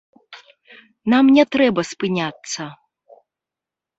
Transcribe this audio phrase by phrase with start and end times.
[1.13, 2.63] Нам не трэба спыняцца.